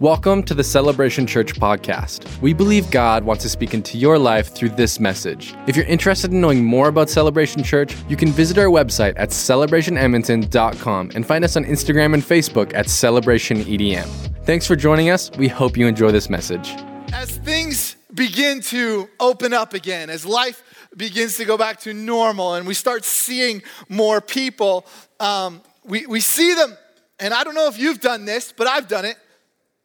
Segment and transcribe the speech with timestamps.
[0.00, 2.38] Welcome to the Celebration Church podcast.
[2.42, 5.54] We believe God wants to speak into your life through this message.
[5.66, 9.30] If you're interested in knowing more about Celebration Church, you can visit our website at
[9.30, 14.04] celebrationedmonton.com and find us on Instagram and Facebook at celebrationedm.
[14.44, 15.30] Thanks for joining us.
[15.38, 16.74] We hope you enjoy this message.
[17.14, 20.62] As things begin to open up again, as life
[20.94, 24.84] begins to go back to normal, and we start seeing more people,
[25.20, 26.76] um, we, we see them.
[27.18, 29.16] And I don't know if you've done this, but I've done it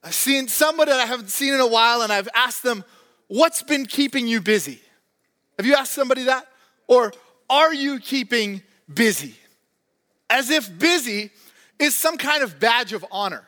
[0.04, 2.84] I've seen somebody that I haven't seen in a while and I've asked them,
[3.28, 4.82] What's been keeping you busy?
[5.58, 6.48] Have you asked somebody that?
[6.88, 7.14] Or
[7.50, 8.62] are you keeping
[8.94, 9.36] busy?
[10.30, 11.32] As if busy
[11.80, 13.44] is some kind of badge of honor.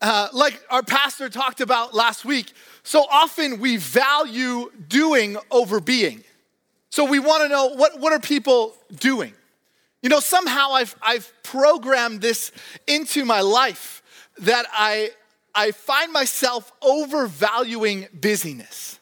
[0.00, 2.52] Uh, like our pastor talked about last week,
[2.84, 6.22] so often we value doing over being.
[6.90, 9.34] So we want to know what, what are people doing?
[10.02, 12.52] You know, somehow I've, I've programmed this
[12.86, 14.02] into my life
[14.38, 15.10] that I,
[15.58, 19.00] I find myself overvaluing busyness.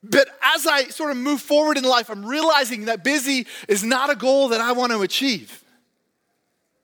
[0.00, 4.08] But as I sort of move forward in life, I'm realizing that busy is not
[4.08, 5.64] a goal that I want to achieve.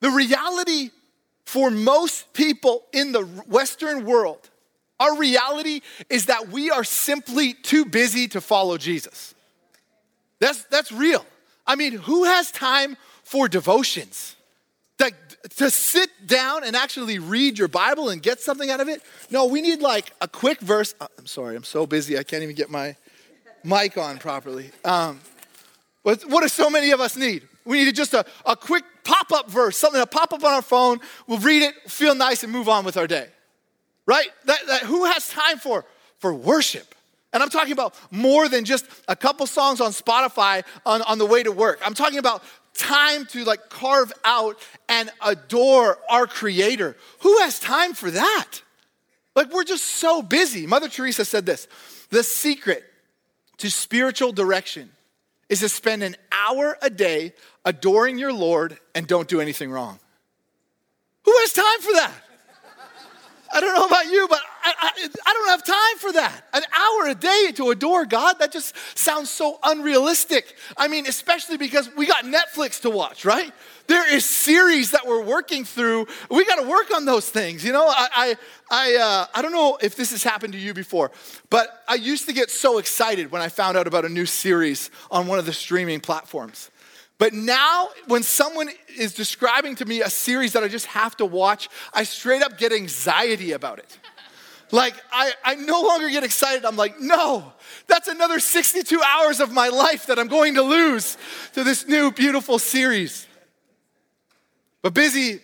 [0.00, 0.90] The reality
[1.46, 4.50] for most people in the Western world,
[4.98, 9.32] our reality is that we are simply too busy to follow Jesus.
[10.40, 11.24] That's, that's real.
[11.68, 14.34] I mean, who has time for devotions?
[15.56, 19.02] To sit down and actually read your Bible and get something out of it?
[19.30, 20.94] No, we need like a quick verse.
[20.98, 22.96] Uh, I'm sorry, I'm so busy, I can't even get my
[23.62, 24.70] mic on properly.
[24.84, 25.20] Um,
[26.02, 27.46] what, what do so many of us need?
[27.64, 30.62] We need just a, a quick pop up verse, something to pop up on our
[30.62, 31.00] phone.
[31.26, 33.28] We'll read it, feel nice, and move on with our day.
[34.06, 34.28] Right?
[34.44, 35.84] That, that, who has time for,
[36.18, 36.94] for worship?
[37.32, 41.26] And I'm talking about more than just a couple songs on Spotify on, on the
[41.26, 41.80] way to work.
[41.84, 42.42] I'm talking about
[42.76, 44.58] time to like carve out
[44.88, 46.96] and adore our creator.
[47.20, 48.62] Who has time for that?
[49.34, 50.66] Like we're just so busy.
[50.66, 51.66] Mother Teresa said this
[52.10, 52.84] the secret
[53.58, 54.90] to spiritual direction
[55.48, 57.32] is to spend an hour a day
[57.64, 59.98] adoring your Lord and don't do anything wrong.
[61.24, 62.12] Who has time for that?
[63.54, 66.44] I don't know about you, but I, I, I, don't have time for that.
[66.52, 70.56] An hour a day to adore God, that just sounds so unrealistic.
[70.76, 73.52] I mean, especially because we got Netflix to watch, right?
[73.86, 76.08] There is series that we're working through.
[76.30, 77.64] We got to work on those things.
[77.64, 78.36] You know, I, I,
[78.70, 81.12] I, uh, I don't know if this has happened to you before,
[81.48, 84.90] but I used to get so excited when I found out about a new series
[85.12, 86.70] on one of the streaming platforms.
[87.18, 91.24] But now, when someone is describing to me a series that I just have to
[91.24, 93.98] watch, I straight up get anxiety about it.
[94.72, 96.64] Like, I, I no longer get excited.
[96.64, 97.52] I'm like, no,
[97.86, 101.16] that's another 62 hours of my life that I'm going to lose
[101.52, 103.28] to this new, beautiful series.
[104.82, 105.40] But busy,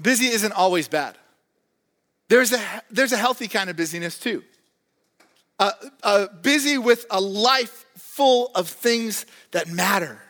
[0.00, 1.18] busy isn't always bad.
[2.28, 4.42] There's a, there's a healthy kind of busyness too.
[5.58, 10.20] Uh, uh, busy with a life full of things that matter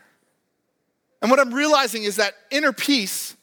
[1.26, 3.34] and what I'm realizing is that inner peace,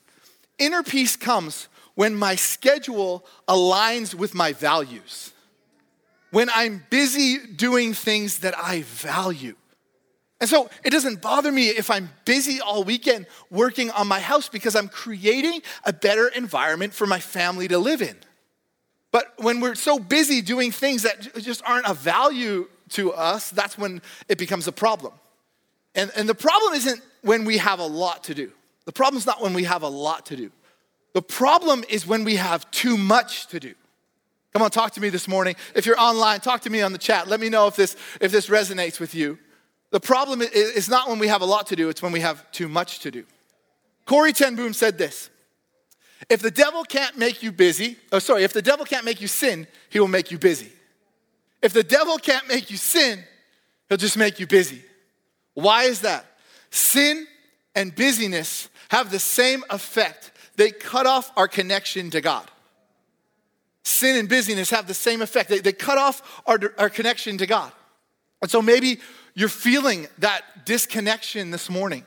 [0.58, 5.34] inner peace comes when my schedule aligns with my values.
[6.32, 9.58] When I'm busy doing things that I value.
[10.40, 14.48] And so it doesn't bother me if I'm busy all weekend working on my house
[14.48, 18.16] because I'm creating a better environment for my family to live in.
[19.12, 23.78] But when we're so busy doing things that just aren't of value to us, that's
[23.78, 25.12] when it becomes a problem.
[25.96, 28.52] And, and the problem isn't when we have a lot to do.
[28.86, 30.52] The problem's not when we have a lot to do.
[31.14, 33.74] The problem is when we have too much to do.
[34.52, 35.56] Come on, talk to me this morning.
[35.76, 37.28] If you're online, talk to me on the chat.
[37.28, 39.40] Let me know if this, if this resonates with you.
[39.92, 42.52] The problem is not when we have a lot to do, it's when we have
[42.52, 43.26] too much to do.
[44.06, 45.30] Corrie ten Boom said this
[46.30, 49.28] If the devil can't make you busy, oh, sorry, if the devil can't make you
[49.28, 50.72] sin, he will make you busy.
[51.62, 53.24] If the devil can't make you sin,
[53.88, 54.84] he'll just make you busy.
[55.54, 56.26] Why is that?
[56.72, 57.28] Sin
[57.76, 60.32] and busyness have the same effect.
[60.56, 62.50] They cut off our connection to God.
[63.84, 65.50] Sin and busyness have the same effect.
[65.50, 67.72] They, they cut off our, our connection to God.
[68.42, 69.00] And so maybe
[69.34, 72.06] you're feeling that disconnection this morning.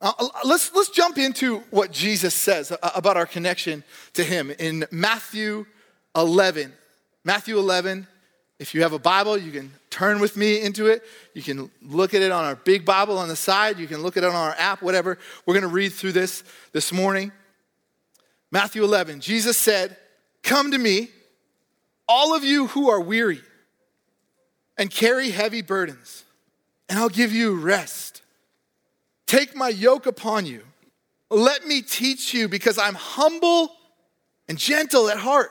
[0.00, 0.12] Uh,
[0.44, 3.84] let's, let's jump into what Jesus says about our connection
[4.14, 5.66] to Him in Matthew
[6.16, 6.72] 11.
[7.22, 8.06] Matthew 11,
[8.60, 11.02] if you have a Bible, you can turn with me into it.
[11.32, 13.78] You can look at it on our big Bible on the side.
[13.78, 15.16] You can look at it on our app, whatever.
[15.46, 17.32] We're going to read through this this morning.
[18.52, 19.96] Matthew 11, Jesus said,
[20.42, 21.08] Come to me,
[22.06, 23.40] all of you who are weary
[24.76, 26.24] and carry heavy burdens,
[26.90, 28.20] and I'll give you rest.
[29.26, 30.64] Take my yoke upon you.
[31.30, 33.72] Let me teach you because I'm humble
[34.48, 35.50] and gentle at heart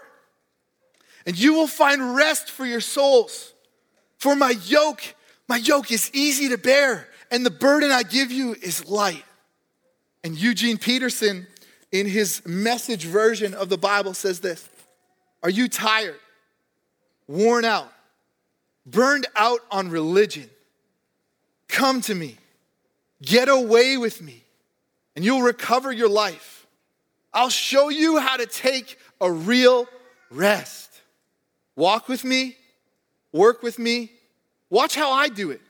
[1.30, 3.54] and you will find rest for your souls.
[4.18, 5.04] For my yoke,
[5.48, 9.24] my yoke is easy to bear, and the burden I give you is light.
[10.24, 11.46] And Eugene Peterson,
[11.92, 14.68] in his message version of the Bible, says this
[15.44, 16.20] Are you tired,
[17.28, 17.94] worn out,
[18.88, 20.50] burned out on religion?
[21.68, 22.38] Come to me,
[23.22, 24.42] get away with me,
[25.16, 26.66] and you'll recover your life.
[27.32, 29.88] I'll show you how to take a real
[30.32, 30.89] rest.
[31.80, 32.58] Walk with me,
[33.32, 34.12] work with me,
[34.70, 35.62] watch how I do it.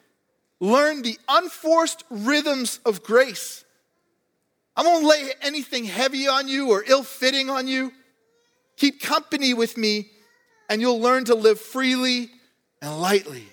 [0.59, 3.63] Learn the unforced rhythms of grace.
[4.75, 7.93] I won't lay anything heavy on you or ill fitting on you.
[8.75, 10.09] Keep company with me,
[10.67, 12.31] and you'll learn to live freely
[12.81, 13.45] and lightly.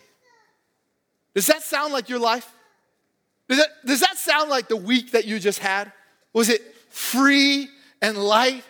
[1.34, 2.50] Does that sound like your life?
[3.50, 5.92] Does that, does that sound like the week that you just had?
[6.32, 7.68] Was it free
[8.00, 8.64] and light?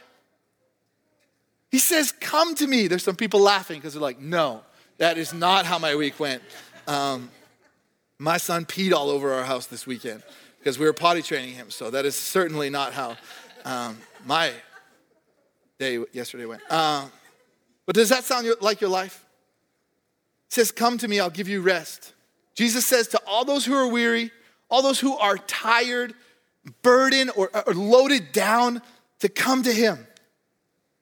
[1.77, 2.89] He says, Come to me.
[2.89, 4.63] There's some people laughing because they're like, No,
[4.97, 6.43] that is not how my week went.
[6.87, 7.29] Um,
[8.19, 10.23] my son peed all over our house this weekend
[10.59, 11.71] because we were potty training him.
[11.71, 13.19] So that is certainly not how
[13.67, 14.55] um, my
[15.79, 16.63] day yesterday went.
[16.73, 17.13] Um,
[17.85, 19.27] but does that sound like your life?
[20.49, 22.15] It says, Come to me, I'll give you rest.
[22.55, 24.31] Jesus says to all those who are weary,
[24.71, 26.15] all those who are tired,
[26.81, 28.81] burdened, or, or loaded down,
[29.19, 30.07] to come to him.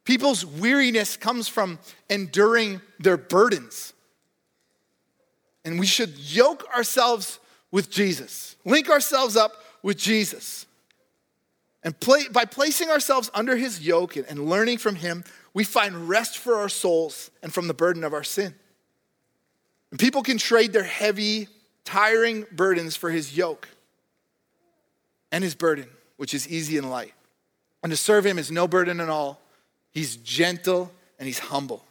[0.05, 1.79] People's weariness comes from
[2.11, 3.95] enduring their burdens.
[5.65, 7.41] And we should yoke ourselves
[7.71, 9.53] with Jesus, link ourselves up
[9.83, 10.67] with Jesus.
[11.83, 16.09] And play, by placing ourselves under his yoke and, and learning from him, we find
[16.09, 18.55] rest for our souls and from the burden of our sin.
[19.91, 21.49] And people can trade their heavy,
[21.85, 23.69] tiring burdens for his yoke
[25.31, 27.13] and his burden, which is easy and light.
[27.83, 29.41] And to serve him is no burden at all
[29.95, 31.85] He's gentle and he's humble.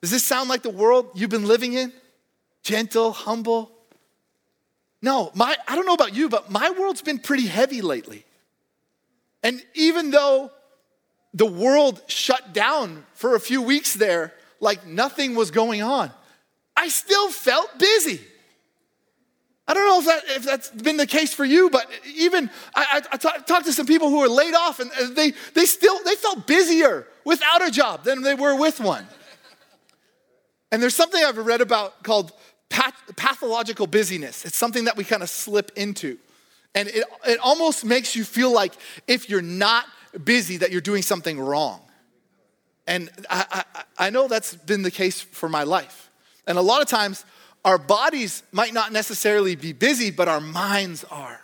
[0.00, 1.92] Does this sound like the world you've been living in?
[2.62, 3.70] Gentle, humble?
[5.02, 8.24] No, my, I don't know about you, but my world's been pretty heavy lately.
[9.42, 10.50] And even though
[11.34, 16.10] the world shut down for a few weeks there, like nothing was going on,
[16.74, 18.20] I still felt busy.
[19.66, 22.84] I don't know if, that, if that's been the case for you, but even I,
[22.92, 25.98] I, I talk, talked to some people who were laid off and they, they still,
[26.04, 29.06] they felt busier without a job than they were with one.
[30.70, 32.32] And there's something I've read about called
[32.68, 34.44] path, pathological busyness.
[34.44, 36.18] It's something that we kind of slip into.
[36.74, 38.74] And it, it almost makes you feel like
[39.06, 39.86] if you're not
[40.24, 41.80] busy, that you're doing something wrong.
[42.86, 46.10] And I, I, I know that's been the case for my life.
[46.46, 47.24] And a lot of times,
[47.64, 51.40] our bodies might not necessarily be busy, but our minds are.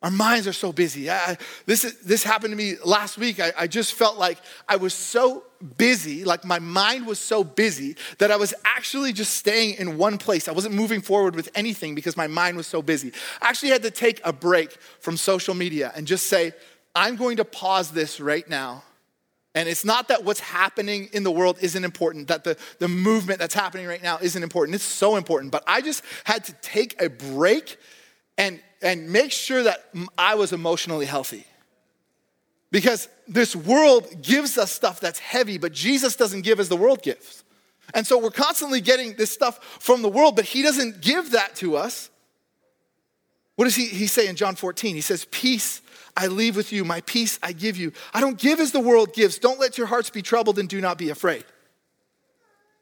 [0.00, 1.10] Our minds are so busy.
[1.10, 1.36] I,
[1.66, 3.40] this, this happened to me last week.
[3.40, 4.38] I, I just felt like
[4.68, 5.42] I was so
[5.76, 10.16] busy, like my mind was so busy that I was actually just staying in one
[10.16, 10.46] place.
[10.46, 13.12] I wasn't moving forward with anything because my mind was so busy.
[13.42, 14.70] I actually had to take a break
[15.00, 16.52] from social media and just say,
[16.94, 18.84] I'm going to pause this right now
[19.54, 23.38] and it's not that what's happening in the world isn't important, that the, the movement
[23.38, 24.74] that's happening right now isn't important.
[24.74, 25.52] It's so important.
[25.52, 27.78] But I just had to take a break
[28.36, 31.44] and, and make sure that I was emotionally healthy.
[32.70, 37.02] Because this world gives us stuff that's heavy, but Jesus doesn't give as the world
[37.02, 37.42] gives.
[37.94, 41.56] And so we're constantly getting this stuff from the world, but He doesn't give that
[41.56, 42.10] to us.
[43.58, 44.94] What does He, he say in John 14?
[44.94, 45.82] He says, Peace
[46.16, 47.92] I leave with you, my peace I give you.
[48.14, 49.36] I don't give as the world gives.
[49.40, 51.44] Don't let your hearts be troubled and do not be afraid.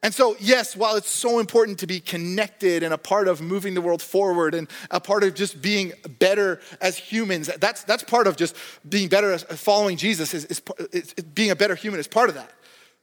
[0.03, 3.73] And so, yes, while it's so important to be connected and a part of moving
[3.73, 8.27] the world forward and a part of just being better as humans, that's, that's part
[8.27, 8.55] of just
[8.87, 12.35] being better as following Jesus, is, is, is being a better human is part of
[12.35, 12.51] that.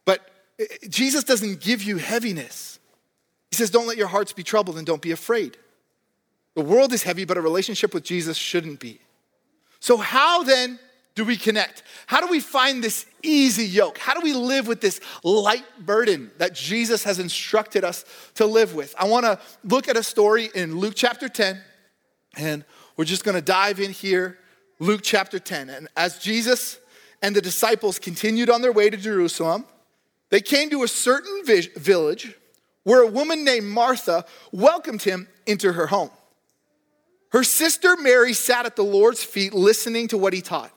[0.04, 0.20] But
[0.88, 2.78] Jesus doesn't give you heaviness.
[3.50, 5.56] He says, don't let your hearts be troubled and don't be afraid.
[6.54, 9.00] The world is heavy, but a relationship with Jesus shouldn't be.
[9.80, 10.78] So, how then
[11.14, 11.82] do we connect?
[12.06, 13.98] How do we find this easy yoke?
[13.98, 18.74] How do we live with this light burden that Jesus has instructed us to live
[18.74, 18.94] with?
[18.98, 21.60] I want to look at a story in Luke chapter 10,
[22.36, 22.64] and
[22.96, 24.38] we're just to dive in here.
[24.80, 25.70] Luke chapter 10.
[25.70, 26.78] And as Jesus
[27.22, 29.66] and the disciples continued on their way to Jerusalem,
[30.30, 32.34] they came to a certain village
[32.82, 36.10] where a woman named Martha welcomed him into her home.
[37.34, 40.70] Her sister Mary sat at the Lord's feet listening to what he taught.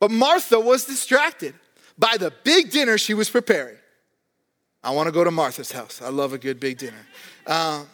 [0.00, 1.54] But Martha was distracted
[1.98, 3.76] by the big dinner she was preparing.
[4.82, 6.00] I want to go to Martha's house.
[6.00, 7.06] I love a good big dinner.
[7.46, 7.84] Uh,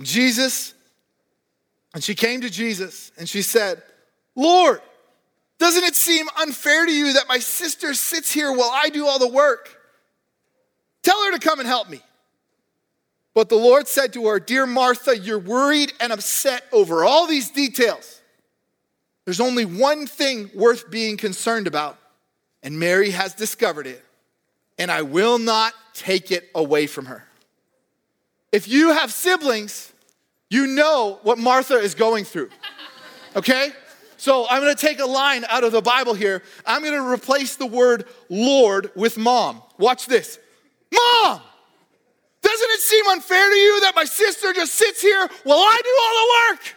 [0.00, 0.74] Jesus,
[1.92, 3.82] and she came to Jesus and she said,
[4.36, 4.80] Lord,
[5.58, 9.18] doesn't it seem unfair to you that my sister sits here while I do all
[9.18, 9.76] the work?
[11.02, 12.00] Tell her to come and help me.
[13.34, 17.50] But the Lord said to her, Dear Martha, you're worried and upset over all these
[17.50, 18.20] details.
[19.24, 21.98] There's only one thing worth being concerned about,
[22.62, 24.04] and Mary has discovered it,
[24.78, 27.24] and I will not take it away from her.
[28.50, 29.92] If you have siblings,
[30.50, 32.50] you know what Martha is going through,
[33.36, 33.70] okay?
[34.18, 36.42] So I'm gonna take a line out of the Bible here.
[36.66, 39.62] I'm gonna replace the word Lord with mom.
[39.78, 40.38] Watch this.
[40.92, 41.40] Mom!
[42.52, 45.90] Doesn't it seem unfair to you that my sister just sits here while I do
[46.02, 46.76] all the work?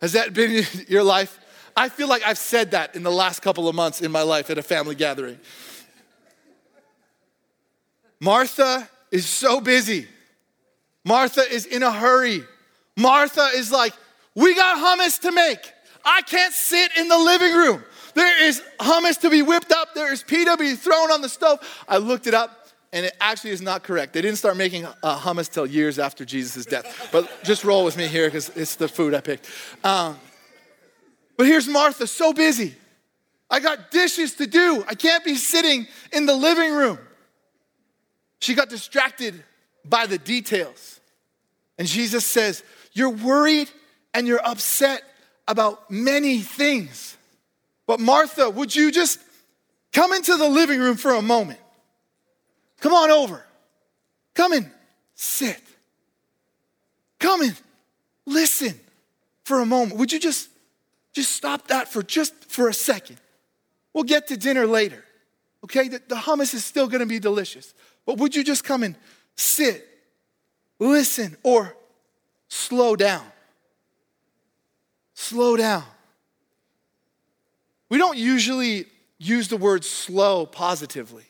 [0.00, 1.38] Has that been your life?
[1.76, 4.50] I feel like I've said that in the last couple of months in my life
[4.50, 5.38] at a family gathering.
[8.18, 10.08] Martha is so busy.
[11.04, 12.42] Martha is in a hurry.
[12.96, 13.92] Martha is like,
[14.34, 15.72] we got hummus to make.
[16.04, 17.84] I can't sit in the living room.
[18.14, 19.94] There is hummus to be whipped up.
[19.94, 21.60] There is pita to be thrown on the stove.
[21.86, 22.63] I looked it up
[22.94, 24.12] and it actually is not correct.
[24.12, 27.08] They didn't start making uh, hummus till years after Jesus' death.
[27.10, 29.50] But just roll with me here because it's the food I picked.
[29.82, 30.16] Um,
[31.36, 32.76] but here's Martha, so busy.
[33.50, 34.84] I got dishes to do.
[34.88, 37.00] I can't be sitting in the living room.
[38.40, 39.42] She got distracted
[39.84, 41.00] by the details.
[41.76, 43.68] And Jesus says, You're worried
[44.14, 45.02] and you're upset
[45.48, 47.16] about many things.
[47.88, 49.18] But Martha, would you just
[49.92, 51.58] come into the living room for a moment?
[52.80, 53.44] Come on over.
[54.34, 54.70] Come and
[55.14, 55.62] sit.
[57.18, 57.60] Come and
[58.26, 58.78] listen
[59.44, 59.98] for a moment.
[59.98, 60.48] Would you just
[61.12, 63.18] just stop that for just for a second?
[63.92, 65.04] We'll get to dinner later.
[65.64, 65.88] Okay?
[65.88, 67.72] The, the hummus is still going to be delicious.
[68.04, 68.96] But would you just come and
[69.36, 69.86] sit,
[70.78, 71.76] listen, or
[72.48, 73.24] slow down?
[75.14, 75.84] Slow down.
[77.88, 78.86] We don't usually
[79.18, 81.24] use the word slow positively.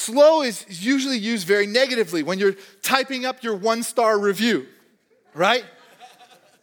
[0.00, 4.66] Slow is usually used very negatively when you're typing up your one star review,
[5.34, 5.62] right?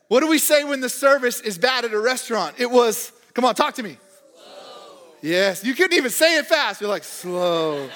[0.07, 2.55] What do we say when the service is bad at a restaurant?
[2.57, 3.97] It was, come on, talk to me.
[4.33, 4.97] Slow.
[5.21, 6.81] Yes, you couldn't even say it fast.
[6.81, 7.87] You're like, slow.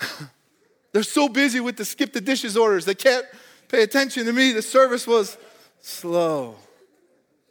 [0.92, 3.26] They're so busy with the skip the dishes orders, they can't
[3.68, 4.52] pay attention to me.
[4.52, 5.36] The service was
[5.82, 6.56] slow.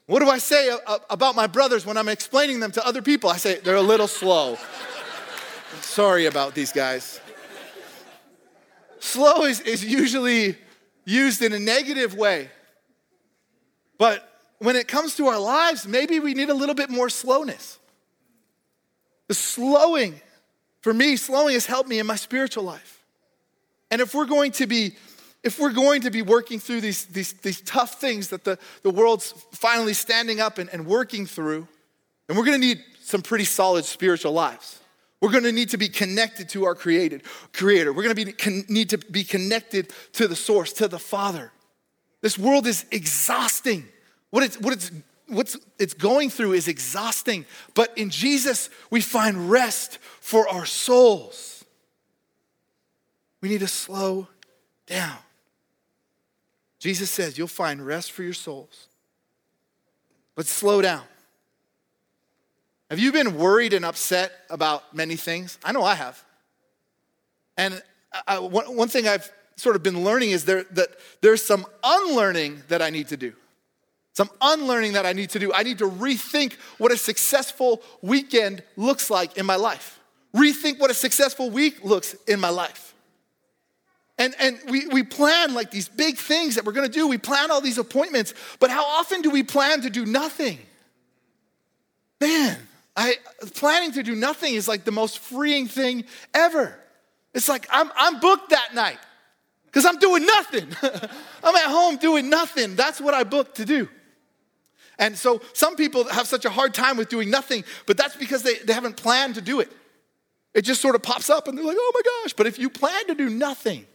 [0.07, 0.75] What do I say
[1.11, 3.29] about my brothers when I'm explaining them to other people?
[3.29, 4.57] I say, they're a little slow.
[5.83, 7.19] Sorry about these guys.
[8.99, 10.57] Slow is, is usually
[11.05, 12.49] used in a negative way.
[13.97, 14.27] But
[14.59, 17.77] when it comes to our lives, maybe we need a little bit more slowness.
[19.27, 20.19] The slowing,
[20.81, 23.03] for me, slowing has helped me in my spiritual life.
[23.91, 24.95] And if we're going to be
[25.43, 28.89] if we're going to be working through these, these, these tough things that the, the
[28.89, 31.67] world's finally standing up and, and working through,
[32.27, 34.79] then we're gonna need some pretty solid spiritual lives.
[35.23, 37.93] We're going to need to be connected to our created creator.
[37.93, 41.53] We're going to be, need to be connected to the source, to the Father.
[42.19, 43.87] This world is exhausting.
[44.31, 44.91] What it's, what it's,
[45.27, 47.45] what's it's going through is exhausting.
[47.73, 51.63] But in Jesus, we find rest for our souls.
[53.39, 54.27] We need to slow
[54.87, 55.19] down.
[56.79, 58.89] Jesus says you'll find rest for your souls.
[60.35, 61.03] But slow down.
[62.93, 65.57] Have you been worried and upset about many things?
[65.65, 66.23] I know I have.
[67.57, 67.81] And
[68.27, 72.61] I, one, one thing I've sort of been learning is there, that there's some unlearning
[72.67, 73.33] that I need to do.
[74.13, 75.51] Some unlearning that I need to do.
[75.51, 79.99] I need to rethink what a successful weekend looks like in my life.
[80.35, 82.93] Rethink what a successful week looks in my life.
[84.19, 87.07] And, and we, we plan like these big things that we're gonna do.
[87.07, 90.59] We plan all these appointments, but how often do we plan to do nothing?
[92.21, 93.15] Man, I,
[93.55, 96.79] planning to do nothing is like the most freeing thing ever.
[97.33, 98.99] It's like I'm, I'm booked that night
[99.65, 100.67] because I'm doing nothing.
[101.43, 102.75] I'm at home doing nothing.
[102.75, 103.89] That's what I booked to do.
[104.99, 108.43] And so some people have such a hard time with doing nothing, but that's because
[108.43, 109.71] they, they haven't planned to do it.
[110.53, 112.33] It just sort of pops up and they're like, oh my gosh.
[112.33, 113.87] But if you plan to do nothing,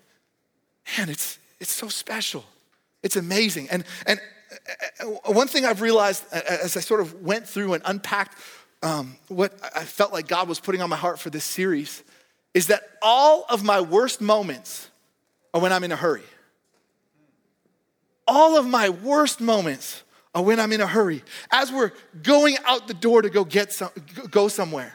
[0.99, 2.45] man, it's, it's so special.
[3.05, 3.69] It's amazing.
[3.71, 4.21] And, and
[5.01, 8.37] uh, uh, one thing I've realized as I sort of went through and unpacked
[8.83, 12.03] um, what I felt like God was putting on my heart for this series
[12.55, 14.89] is that all of my worst moments
[15.53, 16.23] are when I'm in a hurry.
[18.27, 20.03] All of my worst moments
[20.35, 21.23] are when I'm in a hurry.
[21.51, 21.93] As we're
[22.23, 23.91] going out the door to go get some,
[24.31, 24.95] go somewhere.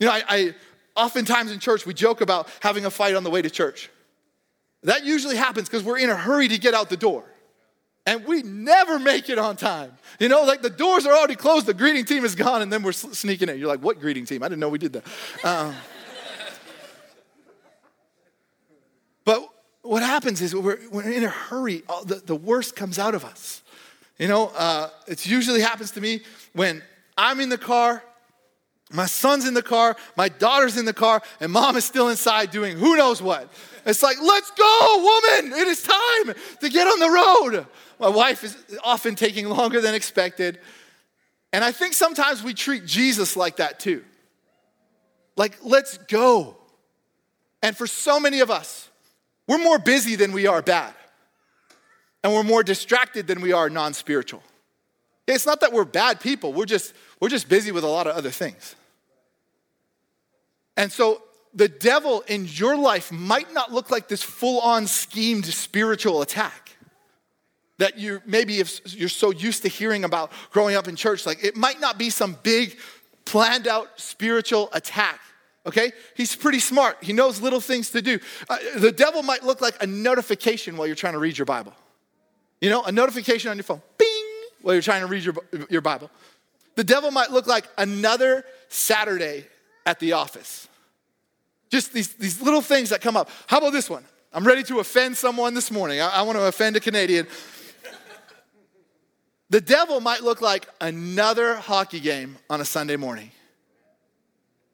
[0.00, 0.54] You know, I, I
[0.96, 3.90] oftentimes in church we joke about having a fight on the way to church.
[4.82, 7.24] That usually happens because we're in a hurry to get out the door.
[8.06, 9.92] And we never make it on time.
[10.18, 12.82] You know, like the doors are already closed, the greeting team is gone, and then
[12.82, 13.58] we're sneaking in.
[13.58, 14.42] You're like, what greeting team?
[14.42, 15.04] I didn't know we did that.
[15.42, 15.74] Um,
[19.24, 19.48] but
[19.82, 23.62] what happens is we're, we're in a hurry, the, the worst comes out of us.
[24.18, 26.82] You know, uh, it usually happens to me when
[27.16, 28.02] I'm in the car,
[28.92, 32.50] my son's in the car, my daughter's in the car, and mom is still inside
[32.50, 33.50] doing who knows what.
[33.86, 37.66] It's like, let's go, woman, it is time to get on the road.
[38.04, 40.58] My wife is often taking longer than expected.
[41.54, 44.04] And I think sometimes we treat Jesus like that too.
[45.38, 46.58] Like, let's go.
[47.62, 48.90] And for so many of us,
[49.48, 50.92] we're more busy than we are bad.
[52.22, 54.42] And we're more distracted than we are non spiritual.
[55.26, 58.14] It's not that we're bad people, we're just, we're just busy with a lot of
[58.16, 58.76] other things.
[60.76, 61.22] And so
[61.54, 66.63] the devil in your life might not look like this full on schemed spiritual attack
[67.78, 71.42] that you maybe if you're so used to hearing about growing up in church like
[71.42, 72.78] it might not be some big
[73.24, 75.20] planned out spiritual attack
[75.66, 75.92] okay?
[76.14, 76.98] He's pretty smart.
[77.02, 78.18] He knows little things to do.
[78.48, 81.72] Uh, the devil might look like a notification while you're trying to read your bible.
[82.60, 84.08] You know a notification on your phone bing
[84.62, 85.34] while you're trying to read your,
[85.68, 86.10] your bible.
[86.76, 89.46] The devil might look like another saturday
[89.86, 90.68] at the office.
[91.70, 93.30] Just these, these little things that come up.
[93.46, 94.04] How about this one?
[94.32, 96.00] I'm ready to offend someone this morning.
[96.00, 97.26] I, I want to offend a canadian
[99.54, 103.30] the devil might look like another hockey game on a Sunday morning.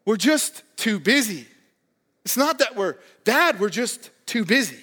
[0.06, 1.46] We're just too busy.
[2.24, 2.96] It's not that we're
[3.26, 4.78] bad, we're just too busy.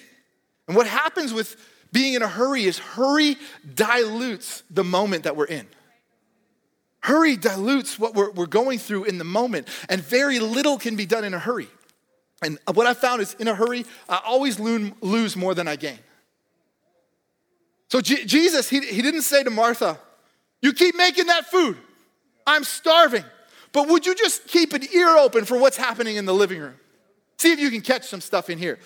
[0.68, 1.56] And what happens with
[1.90, 3.38] being in a hurry is hurry
[3.74, 5.66] dilutes the moment that we're in.
[7.00, 11.06] Hurry dilutes what we're, we're going through in the moment, and very little can be
[11.06, 11.66] done in a hurry.
[12.40, 15.98] And what I found is in a hurry, I always lose more than I gain.
[17.88, 19.98] So G- Jesus, he, he didn't say to Martha,
[20.60, 21.76] You keep making that food.
[22.46, 23.24] I'm starving.
[23.72, 26.74] But would you just keep an ear open for what's happening in the living room?
[27.36, 28.78] See if you can catch some stuff in here.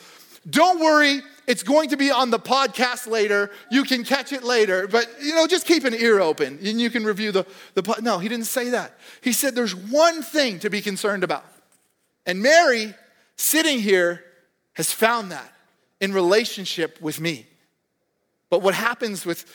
[0.48, 3.50] Don't worry, it's going to be on the podcast later.
[3.70, 6.90] You can catch it later, but you know, just keep an ear open and you
[6.90, 8.98] can review the, the no, he didn't say that.
[9.20, 11.44] He said there's one thing to be concerned about.
[12.26, 12.94] And Mary,
[13.36, 14.24] sitting here,
[14.74, 15.52] has found that
[16.00, 17.46] in relationship with me.
[18.52, 19.46] But what happens with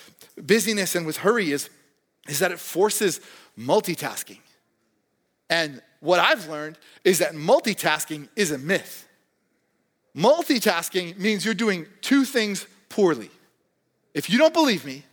[0.44, 1.70] busyness and with hurry is,
[2.28, 3.22] is that it forces
[3.56, 4.40] multitasking.
[5.52, 9.08] And what I've learned is that multitasking is a myth.
[10.16, 13.30] Multitasking means you're doing two things poorly.
[14.16, 15.04] If you don't believe me,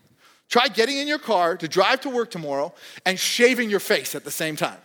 [0.49, 2.73] try getting in your car to drive to work tomorrow
[3.05, 4.79] and shaving your face at the same time.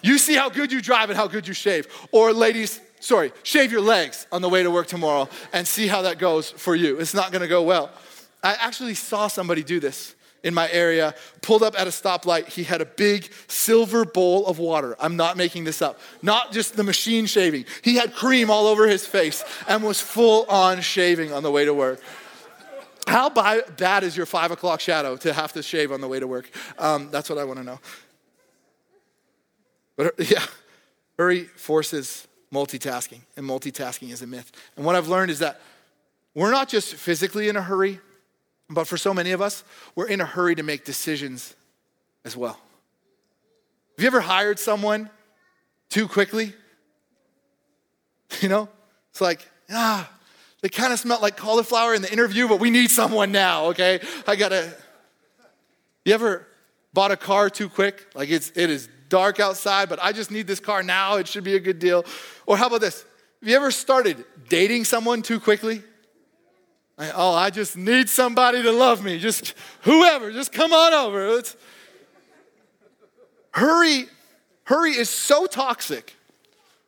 [0.00, 1.86] You see how good you drive and how good you shave.
[2.12, 6.00] Or, ladies, sorry, shave your legs on the way to work tomorrow and see how
[6.00, 6.98] that goes for you.
[6.98, 7.90] It's not gonna go well.
[8.42, 12.48] I actually saw somebody do this in my area, pulled up at a stoplight.
[12.48, 14.96] He had a big silver bowl of water.
[14.98, 16.00] I'm not making this up.
[16.20, 17.64] Not just the machine shaving.
[17.82, 21.64] He had cream all over his face and was full on shaving on the way
[21.64, 22.00] to work.
[23.06, 26.26] How bad is your five o'clock shadow to have to shave on the way to
[26.26, 26.50] work?
[26.78, 27.80] Um, that's what I want to know.
[29.96, 30.44] But yeah,
[31.18, 34.52] hurry forces multitasking, and multitasking is a myth.
[34.76, 35.60] And what I've learned is that
[36.34, 38.00] we're not just physically in a hurry,
[38.74, 41.54] but for so many of us, we're in a hurry to make decisions
[42.24, 42.58] as well.
[43.96, 45.10] Have you ever hired someone
[45.88, 46.54] too quickly?
[48.40, 48.66] You know,
[49.10, 50.10] it's like, ah,
[50.62, 54.00] they kind of smelled like cauliflower in the interview, but we need someone now, okay?
[54.26, 54.72] I gotta.
[56.06, 56.46] You ever
[56.94, 58.06] bought a car too quick?
[58.14, 61.16] Like it's it is dark outside, but I just need this car now.
[61.16, 62.06] It should be a good deal.
[62.46, 63.04] Or how about this?
[63.40, 65.82] Have you ever started dating someone too quickly?
[66.98, 69.18] Oh, I just need somebody to love me.
[69.18, 71.30] Just whoever, just come on over.
[71.30, 71.56] Let's...
[73.52, 74.06] Hurry,
[74.64, 76.16] hurry is so toxic.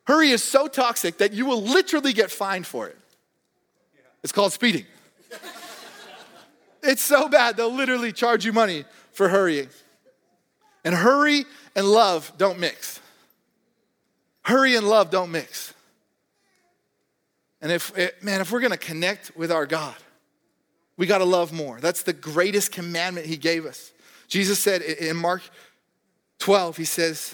[0.07, 2.97] Hurry is so toxic that you will literally get fined for it.
[4.23, 4.85] It's called speeding.
[6.81, 9.69] it's so bad, they'll literally charge you money for hurrying.
[10.83, 12.99] And hurry and love don't mix.
[14.41, 15.74] Hurry and love don't mix.
[17.65, 19.95] And if, eh, man, if we're gonna connect with our God,
[20.97, 21.79] we gotta love more.
[21.79, 23.91] That's the greatest commandment He gave us.
[24.27, 25.41] Jesus said in Mark
[26.37, 27.33] 12, He says,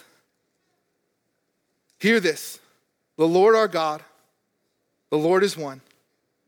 [2.00, 2.62] Hear this
[3.18, 4.06] the Lord our God,
[5.10, 5.82] the Lord is one.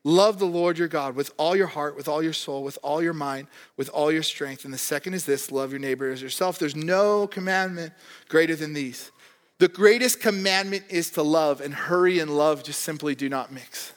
[0.05, 3.03] Love the Lord your God with all your heart, with all your soul, with all
[3.03, 4.63] your mind, with all your strength.
[4.63, 6.57] And the second is this love your neighbor as yourself.
[6.57, 7.91] There's no commandment
[8.29, 9.11] greater than these.
[9.59, 13.93] The greatest commandment is to love, and hurry and love just simply do not mix.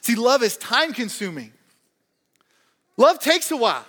[0.00, 1.52] See, love is time consuming.
[2.96, 3.84] Love takes a while.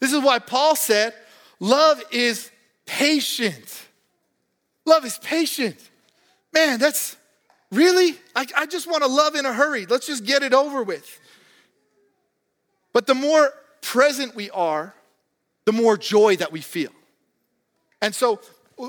[0.00, 1.14] This is why Paul said,
[1.60, 2.50] love is
[2.86, 3.86] patient.
[4.84, 5.78] Love is patient.
[6.52, 7.16] Man, that's
[7.70, 9.86] really, I, I just want to love in a hurry.
[9.86, 11.20] Let's just get it over with.
[12.92, 14.94] But the more present we are,
[15.66, 16.92] the more joy that we feel.
[18.00, 18.40] And so,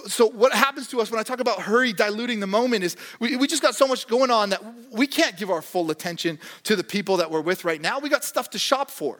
[0.07, 3.37] so what happens to us when I talk about hurry diluting the moment is we,
[3.37, 6.75] we just got so much going on that we can't give our full attention to
[6.75, 7.99] the people that we're with right now.
[7.99, 9.19] We got stuff to shop for.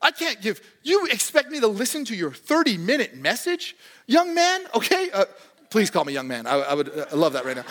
[0.00, 4.64] I can't give, you expect me to listen to your 30 minute message, young man?
[4.74, 5.26] Okay, uh,
[5.70, 6.46] please call me young man.
[6.46, 7.64] I, I would uh, love that right now.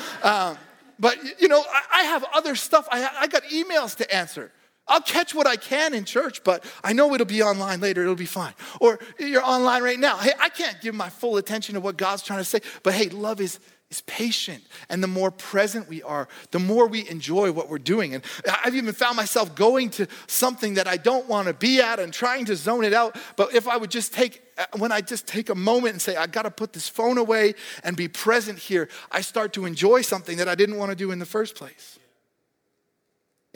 [0.50, 0.58] Um,
[1.00, 2.88] but, you know, I, I have other stuff.
[2.92, 4.52] I, I got emails to answer.
[4.88, 8.02] I'll catch what I can in church, but I know it'll be online later.
[8.04, 8.54] It'll be fine.
[8.80, 10.18] Or you're online right now.
[10.18, 13.10] Hey, I can't give my full attention to what God's trying to say, but hey,
[13.10, 14.64] love is is patient.
[14.90, 18.14] And the more present we are, the more we enjoy what we're doing.
[18.14, 18.24] And
[18.64, 22.12] I've even found myself going to something that I don't want to be at and
[22.12, 23.18] trying to zone it out.
[23.36, 26.16] But if I would just take, uh, when I just take a moment and say,
[26.16, 30.02] I got to put this phone away and be present here, I start to enjoy
[30.02, 31.98] something that I didn't want to do in the first place.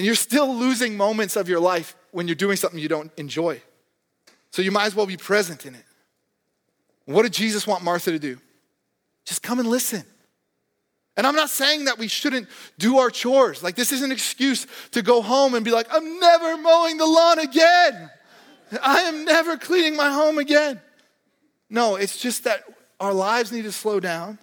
[0.01, 3.61] And you're still losing moments of your life when you're doing something you don't enjoy.
[4.49, 5.85] So you might as well be present in it.
[7.05, 8.39] What did Jesus want Martha to do?
[9.25, 10.03] Just come and listen.
[11.17, 12.47] And I'm not saying that we shouldn't
[12.79, 13.61] do our chores.
[13.61, 17.05] Like, this is an excuse to go home and be like, I'm never mowing the
[17.05, 18.09] lawn again.
[18.81, 20.81] I am never cleaning my home again.
[21.69, 22.63] No, it's just that
[22.99, 24.39] our lives need to slow down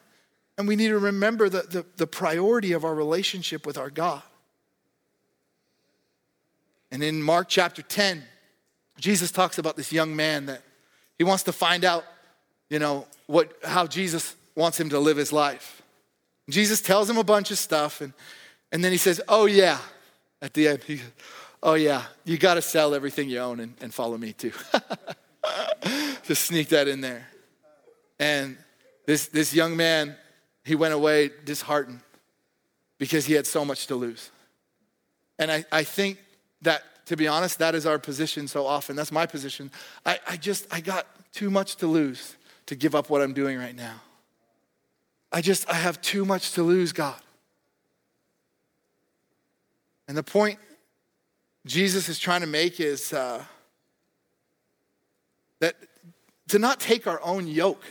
[0.56, 4.22] and we need to remember the, the, the priority of our relationship with our God.
[6.90, 8.22] And in Mark chapter 10,
[8.98, 10.62] Jesus talks about this young man that
[11.16, 12.04] he wants to find out,
[12.70, 15.82] you know, what, how Jesus wants him to live his life.
[16.48, 18.12] Jesus tells him a bunch of stuff, and,
[18.72, 19.78] and then he says, Oh, yeah.
[20.40, 21.00] At the end, he
[21.62, 24.52] Oh, yeah, you got to sell everything you own and, and follow me too.
[26.24, 27.26] Just sneak that in there.
[28.20, 28.56] And
[29.06, 30.14] this, this young man,
[30.64, 32.00] he went away disheartened
[32.98, 34.30] because he had so much to lose.
[35.38, 36.18] And I, I think
[36.62, 38.96] that, to be honest, that is our position so often.
[38.96, 39.70] That's my position.
[40.04, 43.58] I, I just, I got too much to lose to give up what I'm doing
[43.58, 44.00] right now.
[45.32, 47.20] I just, I have too much to lose, God.
[50.06, 50.58] And the point
[51.66, 53.44] Jesus is trying to make is uh,
[55.60, 55.76] that
[56.48, 57.84] to not take our own yoke,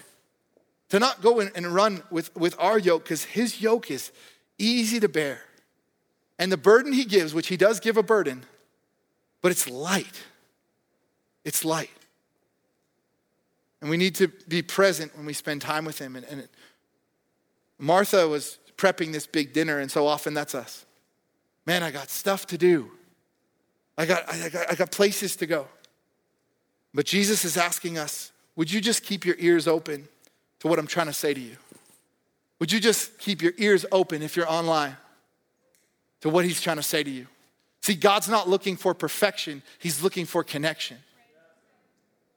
[0.89, 4.11] to not go and run with, with our yoke, because his yoke is
[4.57, 5.41] easy to bear.
[6.39, 8.45] And the burden he gives, which he does give a burden,
[9.41, 10.23] but it's light.
[11.45, 11.89] It's light.
[13.81, 16.15] And we need to be present when we spend time with him.
[16.15, 16.47] And, and
[17.77, 20.85] Martha was prepping this big dinner, and so often that's us.
[21.65, 22.91] Man, I got stuff to do.
[23.97, 25.67] I got, I got, I got places to go.
[26.93, 30.07] But Jesus is asking us would you just keep your ears open
[30.61, 31.57] to what I'm trying to say to you?
[32.59, 34.97] Would you just keep your ears open if you're online
[36.21, 37.27] to what he's trying to say to you?
[37.87, 40.97] See, God's not looking for perfection, he's looking for connection.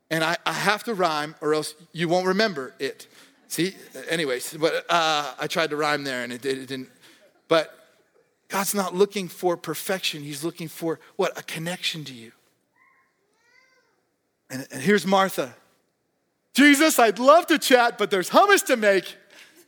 [0.09, 3.09] And I, I have to rhyme, or else you won't remember it.
[3.49, 3.75] See,
[4.09, 6.89] anyways, but uh, I tried to rhyme there and it, it didn't.
[7.49, 7.77] But
[8.47, 10.23] God's not looking for perfection.
[10.23, 11.37] He's looking for what?
[11.37, 12.31] A connection to you.
[14.51, 15.57] And, and here's Martha.
[16.55, 19.17] Jesus, I'd love to chat, but there's hummus to make.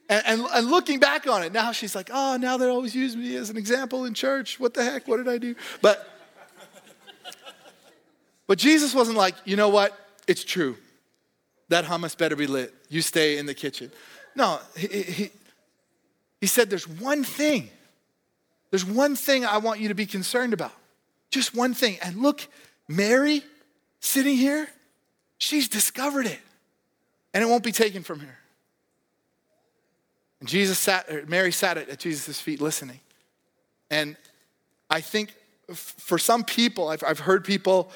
[0.09, 3.17] And, and, and, looking back on it, now she's like, oh, now they always use
[3.17, 4.61] me as an example in church.
[4.61, 5.09] What the heck?
[5.09, 5.55] What did I do?
[5.81, 6.07] But,
[8.47, 9.97] but Jesus wasn't like, you know what?
[10.27, 10.77] It's true
[11.73, 12.73] that hummus better be lit.
[12.89, 13.91] You stay in the kitchen.
[14.37, 15.31] No, he, he,
[16.41, 17.71] he said, There's one thing.
[18.71, 20.73] There's one thing I want you to be concerned about.
[21.31, 21.99] Just one thing.
[22.03, 22.47] And look,
[22.89, 23.43] Mary
[24.01, 24.69] sitting here,
[25.39, 26.41] she's discovered it.
[27.35, 28.39] And it won't be taken from her.
[30.43, 32.99] And Jesus sat, Mary sat at Jesus' feet listening.
[33.93, 34.17] And
[34.91, 35.33] I think
[35.73, 37.93] for some people, I've, I've heard people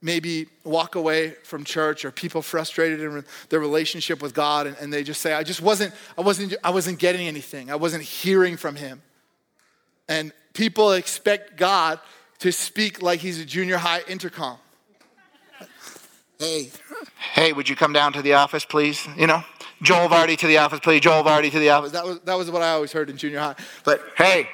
[0.00, 4.90] maybe walk away from church or people frustrated in their relationship with God and, and,
[4.90, 7.70] they just say, I just wasn't, I wasn't, I wasn't getting anything.
[7.70, 9.02] I wasn't hearing from him.
[10.08, 12.00] And people expect God
[12.38, 14.56] to speak like he's a junior high intercom.
[16.38, 16.70] Hey,
[17.34, 19.06] hey, would you come down to the office, please?
[19.18, 19.44] You know,
[19.82, 21.00] Joel Vardy to the office, please.
[21.00, 21.92] Joel Vardy to the office.
[21.92, 23.54] That was, that was what I always heard in junior high.
[23.84, 24.48] But hey,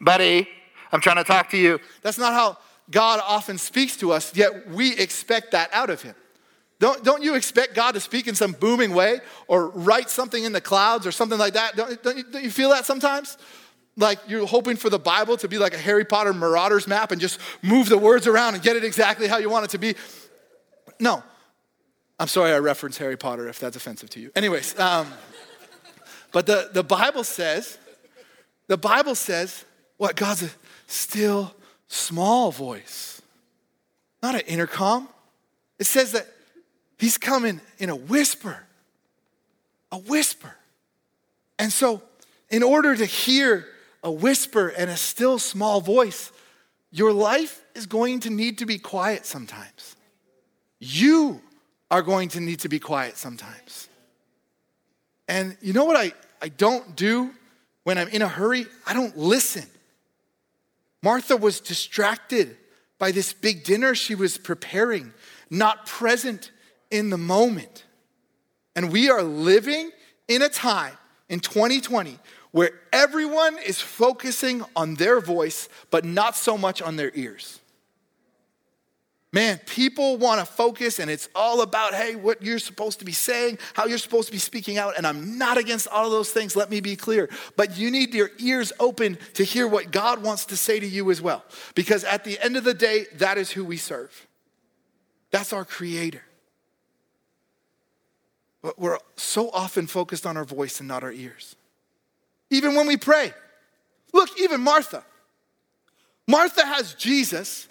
[0.00, 0.48] buddy,
[0.92, 1.80] I'm trying to talk to you.
[2.02, 2.58] That's not how
[2.90, 6.14] God often speaks to us, yet we expect that out of Him.
[6.78, 10.52] Don't, don't you expect God to speak in some booming way or write something in
[10.52, 11.76] the clouds or something like that?
[11.76, 13.36] Don't, don't, you, don't you feel that sometimes?
[13.96, 17.20] like you're hoping for the Bible to be like a Harry Potter Marauders map and
[17.20, 19.94] just move the words around and get it exactly how you want it to be.
[20.98, 21.22] No.
[22.20, 24.30] I'm sorry I reference Harry Potter if that's offensive to you.
[24.36, 25.10] Anyways, um,
[26.32, 27.78] but the, the Bible says,
[28.66, 29.64] the Bible says,
[29.96, 30.16] what?
[30.16, 30.50] God's a
[30.86, 31.54] still
[31.88, 33.22] small voice,
[34.22, 35.08] not an intercom.
[35.78, 36.26] It says that
[36.98, 38.64] He's coming in a whisper,
[39.90, 40.54] a whisper.
[41.58, 42.02] And so,
[42.50, 43.66] in order to hear
[44.02, 46.32] a whisper and a still small voice,
[46.92, 49.96] your life is going to need to be quiet sometimes.
[50.78, 51.40] You
[51.90, 53.88] are going to need to be quiet sometimes.
[55.28, 57.30] And you know what I, I don't do
[57.84, 58.66] when I'm in a hurry?
[58.86, 59.64] I don't listen.
[61.02, 62.56] Martha was distracted
[62.98, 65.12] by this big dinner she was preparing,
[65.48, 66.50] not present
[66.90, 67.84] in the moment.
[68.76, 69.90] And we are living
[70.28, 70.96] in a time
[71.28, 72.18] in 2020
[72.52, 77.60] where everyone is focusing on their voice, but not so much on their ears.
[79.32, 83.12] Man, people want to focus and it's all about, hey, what you're supposed to be
[83.12, 84.94] saying, how you're supposed to be speaking out.
[84.96, 87.30] And I'm not against all of those things, let me be clear.
[87.56, 91.12] But you need your ears open to hear what God wants to say to you
[91.12, 91.44] as well.
[91.76, 94.26] Because at the end of the day, that is who we serve.
[95.30, 96.22] That's our creator.
[98.62, 101.54] But we're so often focused on our voice and not our ears.
[102.50, 103.32] Even when we pray.
[104.12, 105.04] Look, even Martha.
[106.26, 107.68] Martha has Jesus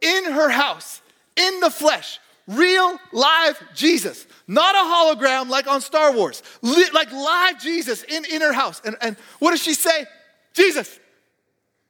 [0.00, 1.01] in her house,
[1.36, 7.60] in the flesh, real live Jesus, not a hologram like on Star Wars, like live
[7.60, 8.80] Jesus in, in her house.
[8.84, 10.06] And, and what does she say?
[10.54, 10.98] Jesus,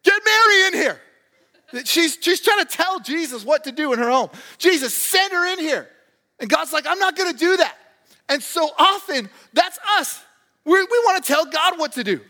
[0.02, 1.00] get Mary in here.
[1.85, 4.28] She's, she's trying to tell Jesus what to do in her home.
[4.59, 5.88] Jesus, send her in here.
[6.38, 7.76] And God's like, I'm not gonna do that.
[8.28, 10.20] And so often, that's us.
[10.64, 12.20] we we wanna tell God what to do.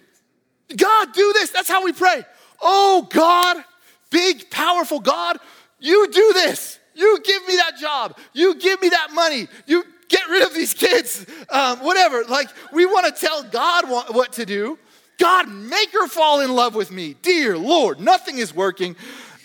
[0.77, 1.51] God, do this.
[1.51, 2.25] That's how we pray.
[2.61, 3.65] Oh, God,
[4.11, 5.39] big, powerful God,
[5.79, 6.79] you do this.
[6.95, 8.19] You give me that job.
[8.33, 9.49] You give me that money.
[9.67, 11.25] You get rid of these kids.
[11.49, 12.25] Um, whatever.
[12.25, 14.79] Like, we want to tell God what, to do.
[15.19, 17.15] God, make her fall in love with me.
[17.23, 18.97] Dear Lord, nothing is working.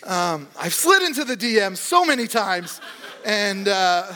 [0.04, 2.80] Um, I've slid into the DM so many times,
[3.24, 4.12] and uh,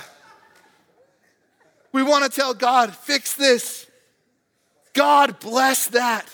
[1.92, 3.86] we want to tell God, fix this.
[4.94, 6.26] God, bless that.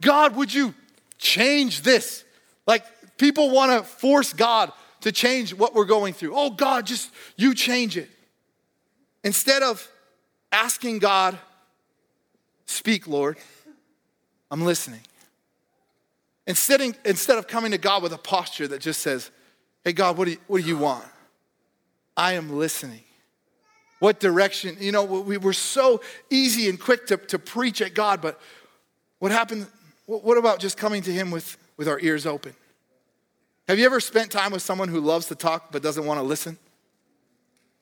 [0.00, 0.74] God, would you
[1.18, 2.24] change this?
[2.66, 2.84] Like,
[3.18, 6.34] People want to force God to change what we're going through.
[6.34, 8.08] Oh, God, just you change it.
[9.24, 9.86] Instead of
[10.52, 11.38] asking God,
[12.66, 13.36] speak, Lord,
[14.50, 15.00] I'm listening.
[16.46, 19.30] Instead, instead of coming to God with a posture that just says,
[19.84, 21.04] Hey, God, what do you, what do you want?
[22.16, 23.02] I am listening.
[24.00, 24.76] What direction?
[24.80, 28.40] You know, we were so easy and quick to, to preach at God, but
[29.18, 29.66] what happened?
[30.06, 32.54] What about just coming to Him with, with our ears open?
[33.68, 36.24] Have you ever spent time with someone who loves to talk but doesn't want to
[36.24, 36.56] listen?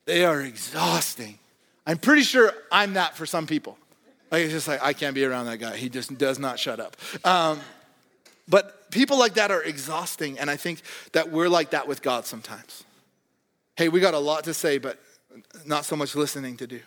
[0.04, 1.38] They are exhausting.
[1.86, 3.78] I'm pretty sure I'm that for some people.
[4.32, 5.76] Like it's just like I can't be around that guy.
[5.76, 6.96] He just does not shut up.
[7.24, 7.60] Um,
[8.48, 12.26] but people like that are exhausting, and I think that we're like that with God
[12.26, 12.84] sometimes.
[13.76, 14.98] Hey, we got a lot to say, but
[15.64, 16.80] not so much listening to do.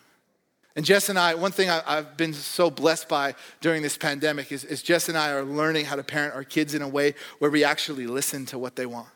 [0.76, 4.52] And Jess and I, one thing I, have been so blessed by during this pandemic
[4.52, 7.16] is, is Jess and I are learning how to parent our kids in a way
[7.40, 9.10] where we actually listen to what they want.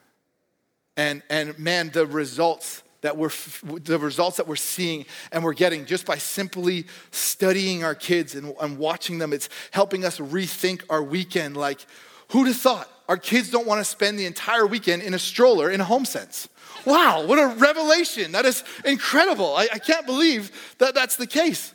[0.98, 3.32] And, and man, the results that we're
[3.64, 8.54] the results that we're seeing and we're getting just by simply studying our kids and,
[8.62, 11.86] and watching them it's helping us rethink our weekend like
[12.30, 15.70] who'd have thought our kids don't want to spend the entire weekend in a stroller
[15.70, 16.48] in a HomeSense
[16.86, 18.34] Wow, what a revelation.
[18.34, 19.56] That is incredible.
[19.56, 21.74] I, I can't believe that that's the case.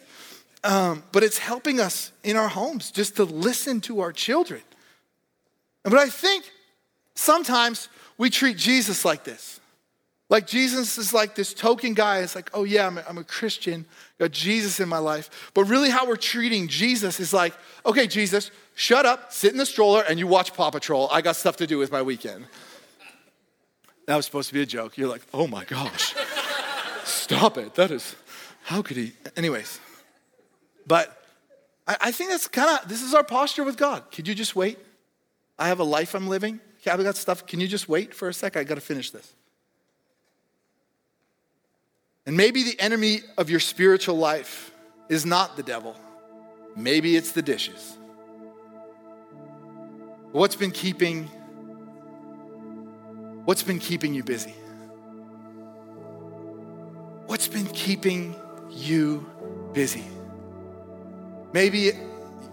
[0.65, 4.61] Um, but it's helping us in our homes just to listen to our children.
[5.85, 6.45] But I think
[7.15, 7.89] sometimes
[8.19, 9.61] we treat Jesus like this.
[10.29, 12.19] Like Jesus is like this token guy.
[12.19, 13.87] It's like, oh yeah, I'm a, I'm a Christian,
[14.19, 15.51] got Jesus in my life.
[15.55, 17.55] But really, how we're treating Jesus is like,
[17.87, 21.09] okay, Jesus, shut up, sit in the stroller, and you watch Paw Patrol.
[21.11, 22.47] I got stuff to do with my weekend.
[24.07, 24.97] That was supposed to be a joke.
[24.97, 26.15] You're like, oh my gosh,
[27.05, 27.75] stop it.
[27.75, 28.15] That is,
[28.63, 29.13] how could he?
[29.37, 29.81] Anyways,
[30.87, 31.21] but
[31.89, 34.05] I, I think that's kind of, this is our posture with God.
[34.13, 34.79] Could you just wait?
[35.59, 36.61] I have a life I'm living.
[36.87, 37.47] I've got stuff.
[37.47, 38.57] Can you just wait for a sec?
[38.57, 39.35] I got to finish this.
[42.25, 44.71] And maybe the enemy of your spiritual life
[45.11, 45.97] is not the devil.
[46.77, 47.98] Maybe it's the dishes.
[50.39, 51.25] What's been keeping
[53.45, 54.55] What's been keeping you busy?
[57.27, 58.37] What's been keeping
[58.71, 59.29] you
[59.73, 60.05] busy?
[61.53, 61.91] Maybe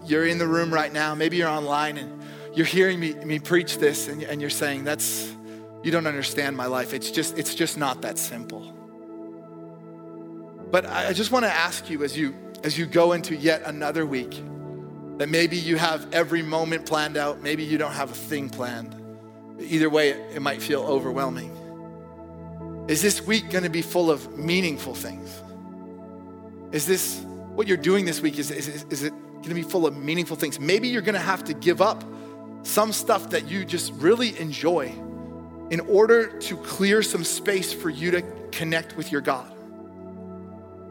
[0.04, 2.20] you're in the room right now, maybe you're online and
[2.54, 5.32] you're hearing me, me preach this and, and you're saying, that's,
[5.84, 6.92] you don't understand my life.
[6.92, 8.74] It's just, it's just not that simple.
[10.72, 14.04] But I just want to ask you as you as you go into yet another
[14.04, 14.42] week
[15.18, 18.94] that maybe you have every moment planned out, maybe you don't have a thing planned.
[19.58, 21.50] Either way, it, might feel overwhelming.
[22.88, 25.42] Is this week going to be full of meaningful things?
[26.72, 27.20] Is this
[27.54, 28.38] what you're doing this week?
[28.38, 30.60] Is, is, is it going to be full of meaningful things?
[30.60, 32.04] Maybe you're going to have to give up
[32.62, 34.92] some stuff that you just really enjoy
[35.70, 39.55] in order to clear some space for you to connect with your God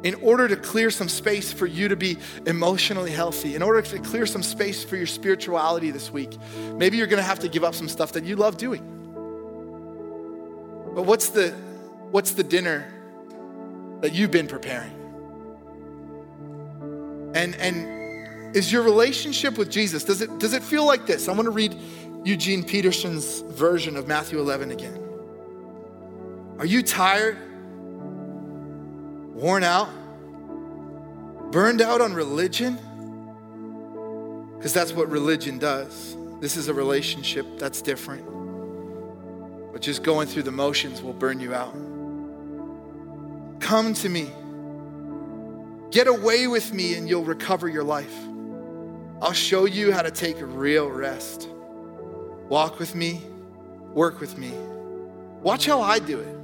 [0.05, 2.15] in order to clear some space for you to be
[2.45, 6.37] emotionally healthy, in order to clear some space for your spirituality this week,
[6.75, 8.83] maybe you're to have to give up some stuff that you love doing.
[10.93, 11.49] But what's the
[12.11, 12.85] what's the dinner
[14.01, 14.93] that you've been preparing?
[17.33, 21.27] And and is your relationship with Jesus does it does it feel like this?
[21.27, 21.75] I want to read
[22.23, 25.01] Eugene Peterson's version of Matthew 11 again.
[26.59, 27.39] Are you tired?
[29.35, 29.89] Worn out,
[31.51, 32.79] burned out on religion,
[34.57, 36.15] because that's what religion does.
[36.39, 38.25] This is a relationship that's different.
[39.73, 41.73] But just going through the motions will burn you out.
[43.59, 44.31] Come to me.
[45.91, 48.15] Get away with me and you'll recover your life.
[49.21, 51.49] I'll show you how to take real rest.
[52.47, 53.21] Walk with me,
[53.93, 54.51] work with me.
[55.41, 56.37] Watch how I do it.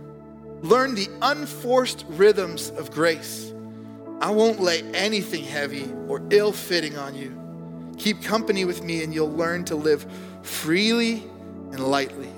[0.62, 3.52] Learn the unforced rhythms of grace.
[4.22, 7.36] I won't lay anything heavy or ill fitting on you.
[7.98, 10.06] Keep company with me, and you'll learn to live
[10.44, 11.24] freely
[11.72, 12.30] and lightly.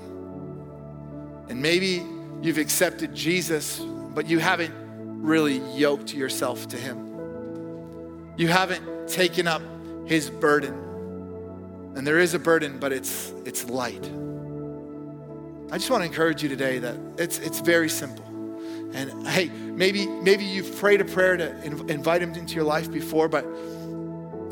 [1.50, 2.02] And maybe
[2.40, 4.74] you've accepted Jesus, but you haven't
[5.22, 8.32] really yoked yourself to Him.
[8.38, 9.62] You haven't taken up
[10.06, 10.72] His burden.
[11.94, 14.10] And there is a burden, but it's, it's light.
[15.74, 18.24] I just want to encourage you today that it's, it's very simple.
[18.94, 23.28] And hey, maybe, maybe you've prayed a prayer to invite him into your life before,
[23.28, 23.44] but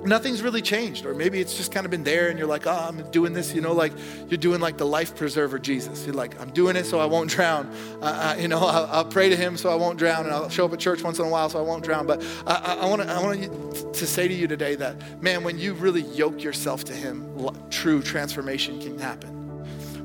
[0.05, 1.07] nothing's really changed.
[1.07, 3.55] Or maybe it's just kind of been there and you're like, oh, I'm doing this,
[3.55, 3.93] you know, like
[4.31, 6.05] you're doing like the life preserver Jesus.
[6.05, 7.73] You're like, I'm doing it so I won't drown.
[8.01, 10.65] Uh, you know, I'll, I'll, pray to him so I won't drown and I'll show
[10.65, 12.05] up at church once in a while so I won't drown.
[12.05, 15.57] But I, I want to I want to say to you today that, man, when
[15.57, 17.29] you really yoke yourself to him,
[17.71, 19.42] true transformation can happen.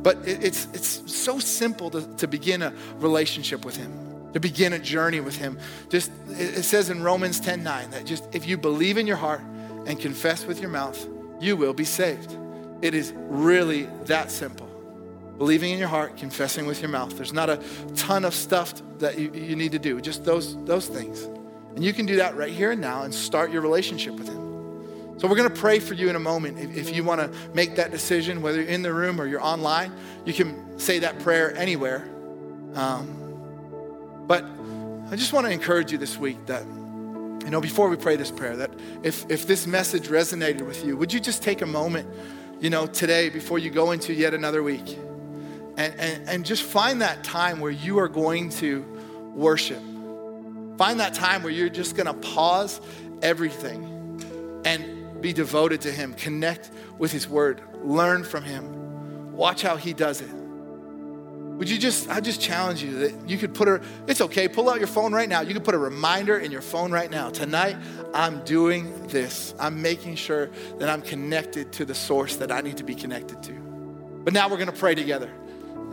[0.08, 4.80] But it's, it's so simple to, to begin a relationship with Him, to begin a
[4.80, 5.60] journey with Him.
[5.89, 9.41] Just it says in Romans 10 9 that just if you believe in your heart
[9.86, 11.06] and confess with your mouth,
[11.41, 12.38] you will be saved.
[12.82, 14.67] It is really that simple.
[15.38, 17.17] Believing in your heart, confessing with your mouth.
[17.17, 17.62] There's not a
[17.98, 21.24] ton of stuff that you, you need to do, just those, those things.
[21.76, 24.46] And you can do that right here and now and start your relationship with Him.
[25.17, 26.60] So, we're going to pray for you in a moment.
[26.60, 29.43] If, if you want to make that decision, whether you're in the room or you're
[29.43, 29.91] online,
[30.25, 32.08] you can say that prayer anywhere.
[32.75, 34.45] Um, but
[35.10, 38.30] I just want to encourage you this week that, you know, before we pray this
[38.30, 38.69] prayer, that
[39.01, 42.08] if, if this message resonated with you, would you just take a moment,
[42.60, 44.97] you know, today before you go into yet another week
[45.77, 48.82] and, and, and just find that time where you are going to
[49.34, 49.82] worship?
[50.77, 52.82] Find that time where you're just going to pause
[53.23, 59.75] everything and be devoted to Him, connect with His Word, learn from Him, watch how
[59.77, 60.30] He does it.
[61.58, 64.69] Would you just, I just challenge you that you could put a, it's okay, pull
[64.69, 65.41] out your phone right now.
[65.41, 67.32] You could put a reminder in your phone right now.
[67.32, 67.77] Tonight,
[68.13, 69.56] I'm doing this.
[69.60, 73.41] I'm making sure that I'm connected to the source that I need to be connected
[73.43, 73.53] to.
[74.23, 75.32] But now we're to pray together.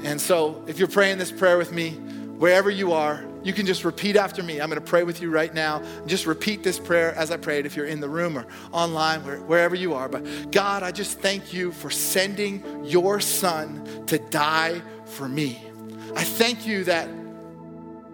[0.03, 3.85] And so if you're praying this prayer with me, wherever you are, you can just
[3.85, 4.61] repeat after me.
[4.61, 5.83] I'm going to pray with you right now.
[6.07, 9.75] Just repeat this prayer as I prayed if you're in the room or online, wherever
[9.75, 10.09] you are.
[10.09, 15.63] But God, I just thank you for sending your son to die for me.
[16.17, 17.09] I thank you that,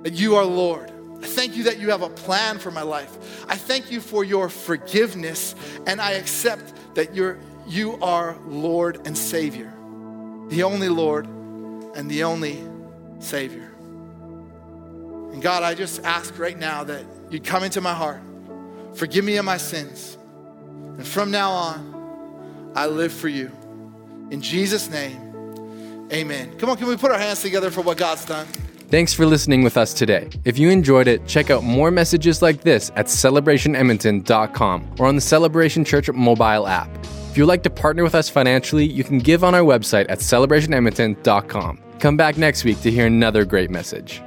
[0.02, 0.90] that you are Lord.
[1.22, 3.44] I thank you that you have a plan for my life.
[3.48, 5.54] I thank you for your forgiveness,
[5.86, 7.38] and I accept that you're,
[7.68, 9.72] you are Lord and Savior,
[10.48, 11.26] the only Lord
[11.94, 12.58] and the only
[13.18, 13.70] Savior.
[15.32, 18.20] And God, I just ask right now that you'd come into my heart,
[18.94, 20.18] forgive me of my sins.
[20.96, 23.50] And from now on, I live for you.
[24.30, 26.56] In Jesus' name, amen.
[26.58, 28.46] Come on, can we put our hands together for what God's done?
[28.90, 30.28] Thanks for listening with us today.
[30.44, 35.20] If you enjoyed it, check out more messages like this at celebrationedmonton.com or on the
[35.20, 36.90] Celebration Church mobile app.
[37.30, 40.18] If you'd like to partner with us financially, you can give on our website at
[40.18, 41.80] celebrationedmonton.com.
[42.00, 44.20] Come back next week to hear another great message.